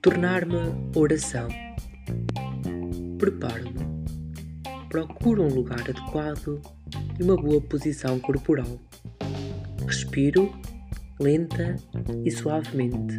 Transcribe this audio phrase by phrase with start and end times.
[0.00, 0.54] Tornar-me
[0.94, 1.48] oração.
[3.18, 3.86] Preparo-me.
[4.88, 6.60] Procuro um lugar adequado
[7.18, 8.78] e uma boa posição corporal.
[9.84, 10.52] Respiro
[11.18, 11.76] lenta
[12.24, 13.18] e suavemente.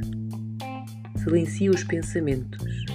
[1.17, 2.85] Silencio os pensamentos.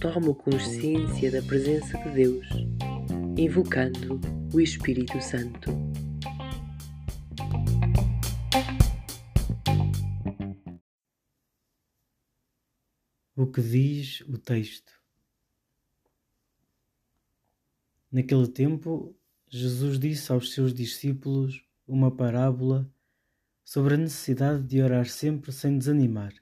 [0.00, 2.46] Tomo consciência da presença de Deus,
[3.36, 4.20] invocando
[4.52, 5.70] o Espírito Santo.
[13.34, 14.92] O que diz o texto?
[18.10, 19.16] Naquele tempo,
[19.48, 22.86] Jesus disse aos seus discípulos uma parábola
[23.64, 26.34] sobre a necessidade de orar sempre sem desanimar.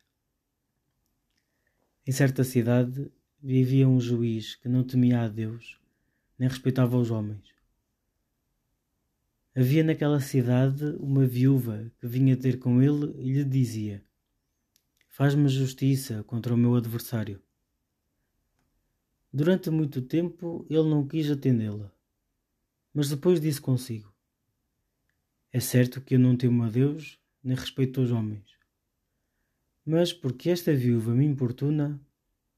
[2.05, 3.09] Em certa cidade
[3.41, 5.79] vivia um juiz que não temia a Deus,
[6.37, 7.60] nem respeitava os homens.
[9.55, 14.05] Havia naquela cidade uma viúva que vinha ter com ele e lhe dizia:
[15.09, 17.43] Faz-me justiça contra o meu adversário.
[19.33, 21.93] Durante muito tempo ele não quis atendê-la,
[22.95, 24.15] mas depois disse consigo:
[25.53, 28.57] É certo que eu não temo a Deus nem respeito os homens,
[29.85, 32.01] mas porque esta viúva me importuna,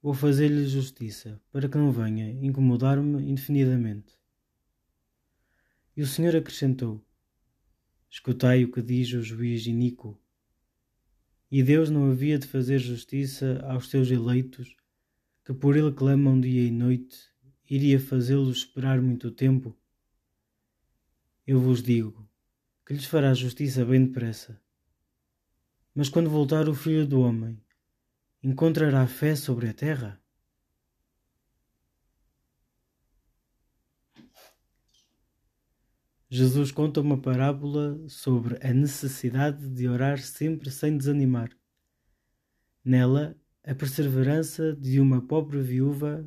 [0.03, 4.22] vou fazer-lhe justiça para que não venha incomodar-me indefinidamente.
[5.97, 7.05] E o Senhor acrescentou:
[8.11, 10.19] Escutai o que diz o juiz iníquo.
[11.51, 14.75] E Deus não havia de fazer justiça aos seus eleitos
[15.45, 17.19] que por ele clamam dia e noite,
[17.69, 19.77] iria fazê-los esperar muito tempo?
[21.45, 22.29] Eu vos digo
[22.87, 24.61] que lhes fará justiça bem depressa.
[25.95, 27.61] Mas quando voltar o Filho do Homem,
[28.43, 30.22] encontrará fé sobre a terra?
[36.35, 41.51] Jesus conta uma parábola sobre a necessidade de orar sempre sem desanimar.
[42.83, 46.25] Nela, a perseverança de uma pobre viúva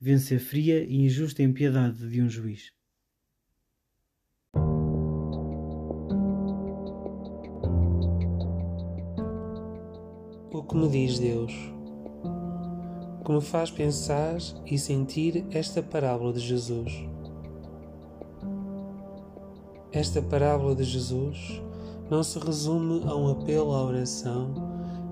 [0.00, 2.72] vence a fria e injusta impiedade de um juiz.
[10.52, 11.52] O que me diz Deus?
[13.20, 16.92] O que me faz pensar e sentir esta parábola de Jesus?
[19.96, 21.62] Esta parábola de Jesus
[22.10, 24.52] não se resume a um apelo à oração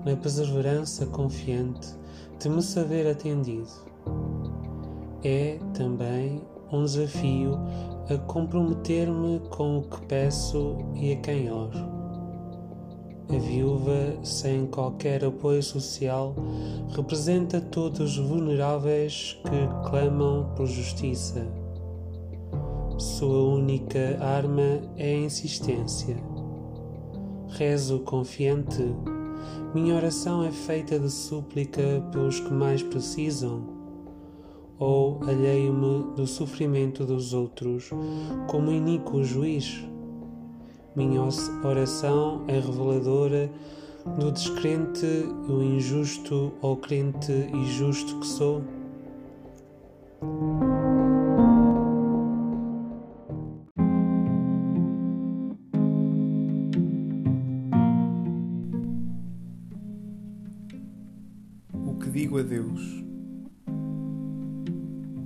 [0.05, 1.87] na perseverança confiante
[2.39, 3.67] de me saber atendido.
[5.23, 6.39] É também
[6.71, 7.57] um desafio
[8.07, 11.79] a comprometer-me com o que peço e a quem oro.
[13.27, 16.35] A viúva, sem qualquer apoio social,
[16.95, 21.64] representa todos os vulneráveis que clamam por justiça.
[22.97, 26.17] Sua única arma é a insistência.
[27.49, 28.83] Rezo confiante
[29.73, 33.61] minha oração é feita de súplica pelos que mais precisam,
[34.79, 37.89] ou alheio-me do sofrimento dos outros,
[38.47, 39.83] como iníquo juiz.
[40.95, 41.21] Minha
[41.63, 43.51] oração é reveladora
[44.17, 45.05] do descrente,
[45.49, 48.63] o injusto ou crente e justo que sou.
[62.15, 63.03] Digo a Deus.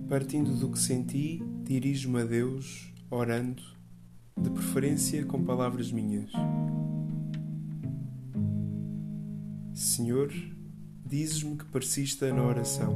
[0.10, 3.62] Partindo do que senti, dirijo-me a Deus, orando,
[4.36, 6.32] de preferência com palavras minhas.
[9.72, 10.34] Senhor,
[11.06, 12.96] dizes-me que persista na oração.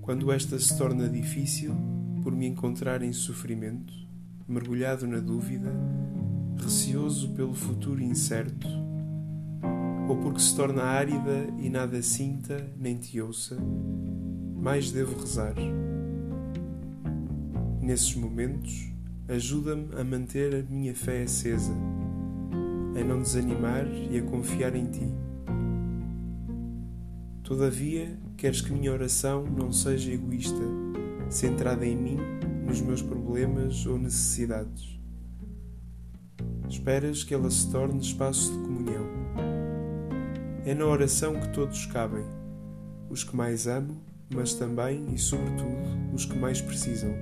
[0.00, 1.74] Quando esta se torna difícil,
[2.22, 3.92] por me encontrar em sofrimento,
[4.46, 5.72] mergulhado na dúvida,
[6.62, 8.68] receoso pelo futuro incerto,
[10.10, 13.56] ou porque se torna árida e nada sinta nem te ouça,
[14.56, 15.54] mais devo rezar.
[17.80, 18.90] Nesses momentos,
[19.28, 21.72] ajuda-me a manter a minha fé acesa,
[23.00, 25.06] a não desanimar e a confiar em ti.
[27.44, 30.64] Todavia, queres que minha oração não seja egoísta,
[31.28, 32.18] centrada em mim,
[32.66, 34.98] nos meus problemas ou necessidades.
[36.68, 39.09] Esperas que ela se torne espaço de comunhão
[40.70, 42.22] é na oração que todos cabem,
[43.08, 44.00] os que mais amo,
[44.32, 47.12] mas também e sobretudo os que mais precisam.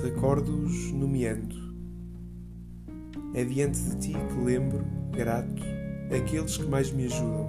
[0.00, 1.56] Recordo-os nomeando.
[3.34, 5.60] É diante de ti que lembro, grato,
[6.16, 7.48] aqueles que mais me ajudam,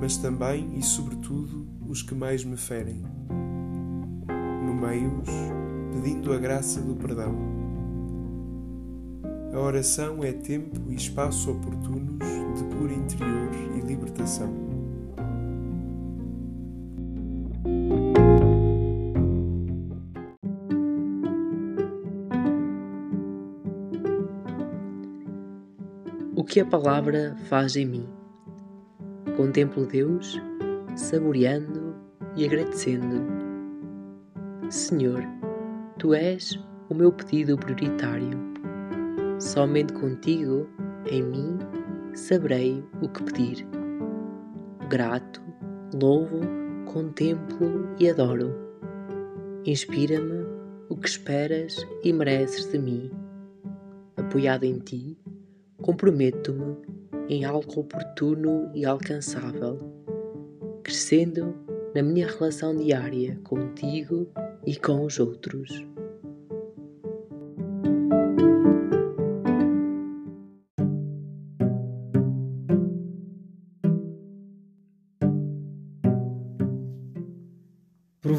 [0.00, 3.04] mas também e sobretudo os que mais me ferem.
[4.64, 5.28] Nomeio-os,
[5.92, 7.59] pedindo a graça do perdão.
[9.52, 12.24] A oração é tempo e espaço oportunos
[12.56, 14.48] de cura interior e libertação.
[26.36, 28.08] O que a palavra faz em mim?
[29.36, 30.40] Contemplo Deus,
[30.94, 31.96] saboreando
[32.36, 33.26] e agradecendo.
[34.70, 35.22] Senhor,
[35.98, 36.56] Tu és
[36.88, 38.49] o meu pedido prioritário.
[39.40, 40.68] Somente contigo,
[41.10, 41.58] em mim,
[42.14, 43.66] saberei o que pedir.
[44.90, 45.40] Grato,
[45.94, 46.40] louvo,
[46.84, 48.54] contemplo e adoro.
[49.64, 50.44] Inspira-me
[50.90, 53.10] o que esperas e mereces de mim.
[54.18, 55.18] Apoiado em ti,
[55.80, 56.76] comprometo-me
[57.30, 59.78] em algo oportuno e alcançável,
[60.82, 61.54] crescendo
[61.94, 64.28] na minha relação diária contigo
[64.66, 65.82] e com os outros.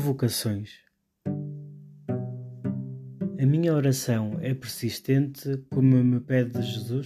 [0.02, 0.80] Provocações.
[3.40, 7.06] A minha oração é persistente como me pede Jesus?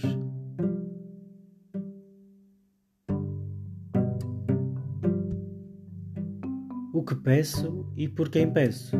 [6.94, 8.96] O que peço e por quem peço?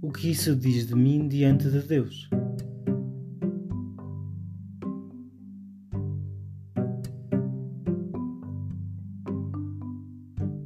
[0.00, 2.30] O que isso diz de mim diante de Deus?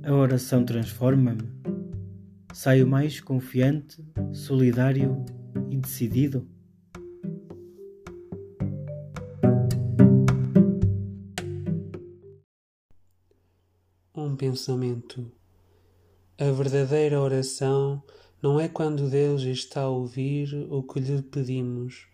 [0.04, 1.59] A oração transforma-me.
[2.62, 4.04] Saio mais confiante,
[4.34, 5.24] solidário
[5.70, 6.46] e decidido.
[14.14, 15.32] Um pensamento.
[16.38, 18.02] A verdadeira oração
[18.42, 22.08] não é quando Deus está a ouvir o que lhe pedimos,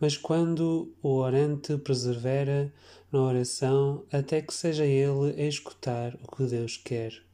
[0.00, 2.72] mas quando o orante persevera
[3.12, 7.29] na oração até que seja ele a escutar o que Deus quer.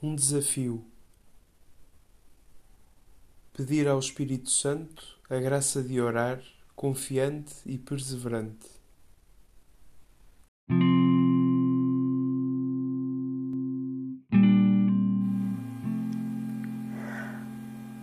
[0.00, 0.84] Um desafio.
[3.52, 6.40] Pedir ao Espírito Santo a graça de orar
[6.76, 8.68] confiante e perseverante.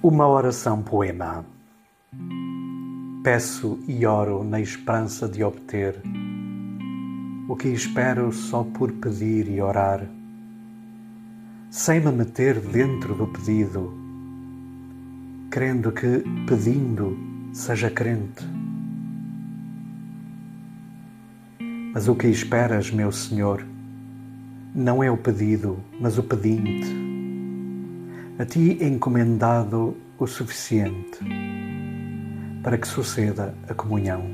[0.04, 1.46] Uma oração poema.
[3.24, 6.02] Peço e oro na esperança de obter
[7.48, 10.06] o que espero só por pedir e orar
[11.70, 13.94] sem me meter dentro do pedido,
[15.50, 17.18] crendo que, pedindo,
[17.54, 18.46] seja crente.
[21.94, 23.66] Mas o que esperas, meu Senhor,
[24.74, 26.94] não é o pedido, mas o pedinte.
[28.38, 31.20] A ti encomendado o suficiente
[32.62, 34.26] para que suceda a comunhão.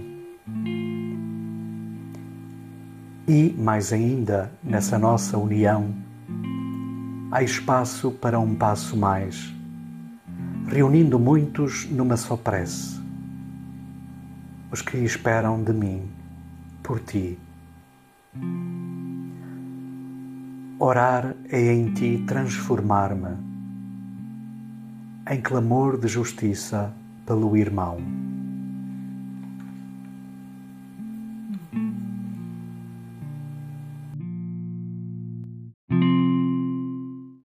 [3.28, 5.94] E, mais ainda, nessa nossa união,
[7.31, 9.54] há espaço para um passo mais,
[10.68, 13.00] reunindo muitos numa só prece,
[14.69, 16.04] os que esperam de mim,
[16.83, 17.39] por ti.
[20.78, 23.38] Orar é em ti transformar-me
[25.30, 26.92] em clamor de justiça
[27.26, 28.31] pelo irmão.